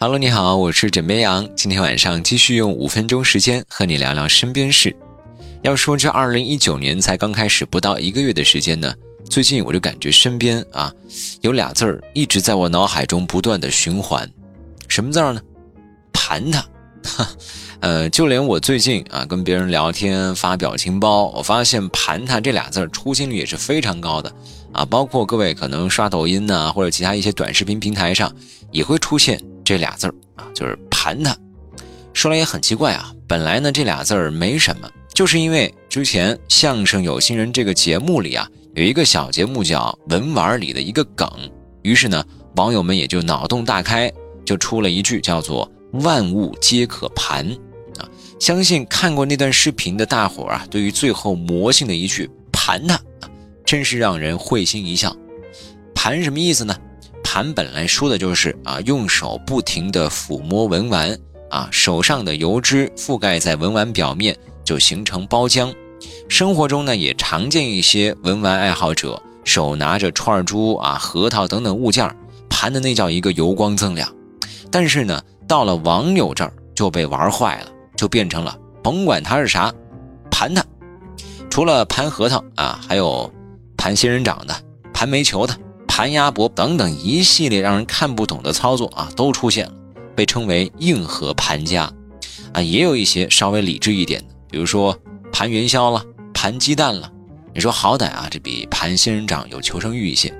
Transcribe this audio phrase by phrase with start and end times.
[0.00, 1.48] Hello，你好，我是枕边羊。
[1.56, 4.94] 今天晚上继续用五分钟时间和你聊聊身边事。
[5.62, 8.94] 要说这二零一九年才刚开始不到一个月的时间呢，
[9.28, 10.92] 最近我就感觉身边啊
[11.40, 14.30] 有俩字儿一直在我脑海中不断的循环，
[14.86, 15.40] 什么字儿呢？
[16.12, 16.64] 盘它。
[17.02, 17.28] 哈，
[17.80, 24.32] 呃，就连我最近啊跟别人聊天发表情包，我发现盘它这俩字儿出现率也是非常高的
[24.70, 24.84] 啊。
[24.84, 28.32] 包括各位可能刷抖音呢，或者其他一些短视频平台上
[28.70, 29.42] 也会出现。
[29.68, 31.36] 这俩字儿啊，就是盘它。
[32.14, 41.30] 说来也很奇怪啊，本来呢这俩字儿没什么，就是因为之前《相声有心人》这个节目里啊，有一个小节目叫“文玩”里的一个梗，
[41.82, 42.24] 于是呢
[42.56, 44.10] 网友们也就脑洞大开，
[44.42, 47.46] 就出了一句叫做“万物皆可盘”
[48.00, 48.08] 啊。
[48.40, 53.28] 相信看过那段视频的大伙儿啊，对于最后魔性的一句“盘它”啊，
[53.66, 55.14] 真是让人会心一笑。
[55.94, 56.74] 盘什么意思呢？
[57.38, 61.16] 盘本来说的就是啊，用手不停地抚摸文玩
[61.50, 65.72] 啊，手上的油脂覆盖在文玩表面，就形成包浆。
[66.28, 72.12] 生活中呢，也常见一些文玩爱好者手拿着串珠啊、核桃等等物件，
[72.50, 74.12] 盘的那叫一个油光锃亮。
[74.68, 79.72] 但是呢，到了网友这儿就被玩坏了，就变成了甭管它是啥，
[80.28, 80.64] 盘它。
[81.48, 83.32] 除了盘核桃啊，还有
[83.76, 84.56] 盘仙人掌的，
[84.92, 85.56] 盘煤球的。
[85.98, 89.72] 盘鸭脖等等一系列让人看不懂的操作啊，都出现了，
[90.14, 91.92] 被称为硬核盘家
[92.52, 94.96] 啊，也有一些稍微理智一点的，比如说
[95.32, 96.00] 盘元宵了，
[96.32, 97.10] 盘鸡蛋了。
[97.52, 100.32] 你说好歹啊，这比盘仙人掌有求生欲一些。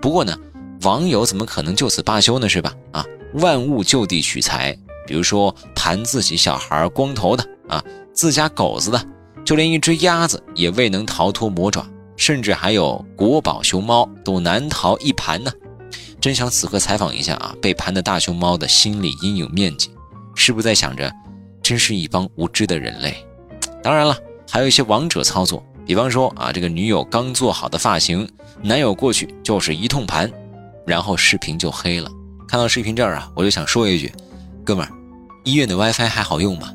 [0.00, 0.34] 不过呢，
[0.80, 2.48] 网友怎么可能就此罢休呢？
[2.48, 2.72] 是吧？
[2.92, 4.74] 啊，万物就地取材，
[5.06, 9.06] 比如说盘自己小孩光头的啊，自家狗子的，
[9.44, 11.86] 就连一只鸭子也未能逃脱魔爪。
[12.24, 15.50] 甚至还有国宝熊猫都难逃一盘呢，
[16.20, 19.90] 真想此刻采访一下啊，被盘的大熊猫的心理阴影面积，
[20.36, 21.12] 是不是在想着，
[21.64, 23.16] 真是一帮无知的人类？
[23.82, 24.16] 当然了，
[24.48, 28.30] 还有一些王者操作，比方说啊，这个女友刚做好的发型，
[28.62, 30.30] 男友过去就是一通盘，
[30.86, 32.08] 然后视频就黑了。
[32.46, 34.12] 看到视频这儿啊，我就想说一句，
[34.62, 34.92] 哥们儿，
[35.42, 36.72] 医院的 WiFi 还好用吗？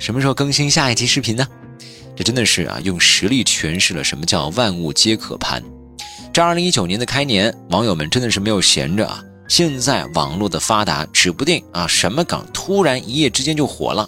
[0.00, 1.46] 什么时候更新下一期视频呢？
[2.18, 5.62] 这真的是啊，用实力诠释了什么叫万物皆可盘。
[6.32, 9.22] 这二零一九年的开年，网友们真的是没有闲着啊。
[9.46, 14.04] 现在网络的发达，指不定啊什么梗突然一夜之间就火了。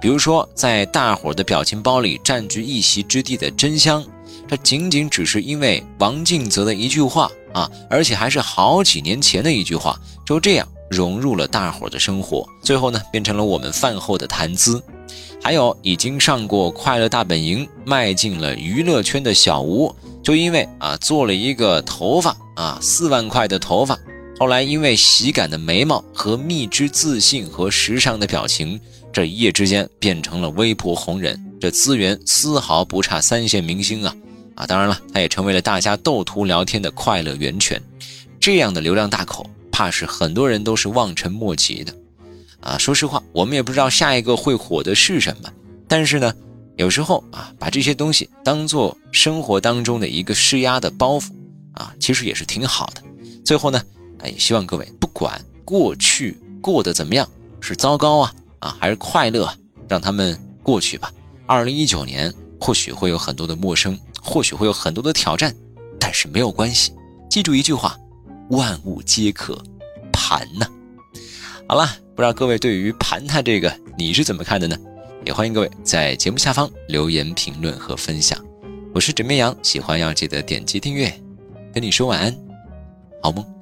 [0.00, 4.04] 比如说，在大伙的表情包里占据一席之地的真香，
[4.46, 14.80] 这仅仅只是因为王静泽的一句话啊，而且还是好几年前的一句话，就这样融入了大伙的生活，最后呢，变成了我们饭后的谈资。
[15.42, 23.98] 还有已经上过《快乐大本营》，迈进了娱乐圈的小吴，就因为啊做了一个头发啊四万块的头发，
[24.38, 28.78] 后来因为喜感的眉毛和蜜汁自信和时尚的表情，
[29.12, 34.14] 这一夜之间变成了微博红人，这资源丝毫不差三线明星啊
[34.54, 34.66] 啊！
[34.66, 37.80] 当然了，他也成为了大家斗图聊天的快乐源泉，
[38.38, 41.94] 这样的流量大口，怕是很多人都是望尘莫及的。
[42.68, 45.50] 啊，说实话，我们也不知道下一个会火的是什么。
[45.88, 46.34] 但是呢，
[46.76, 51.30] 有时候啊，把这些东西当做生活当中的一个施压的包袱
[51.72, 53.02] 啊，其实也是挺好的。
[53.42, 53.82] 最后呢，
[54.22, 57.26] 也希望各位不管过去过得怎么样，
[57.58, 59.50] 是糟糕啊啊，还是快乐，
[59.88, 61.10] 让他们过去吧。
[61.46, 62.30] 二零一九年
[62.60, 65.56] 或许会有很多的陌生，或许会有很多的挑战，
[65.98, 66.92] 但是没有关系。
[67.30, 67.98] 记住一句话：
[68.50, 69.58] 万物皆可
[70.12, 70.66] 盘呢。
[71.66, 71.88] 好了。
[72.18, 74.76] 不知道各位对于盘它这个你是怎么看的呢？
[75.24, 78.44] 也欢迎各位在节目下方留言评论和分享。
[78.92, 81.08] 我是枕边羊，喜欢要记得点击订阅。
[81.72, 82.36] 跟你说晚安，
[83.22, 83.57] 好梦。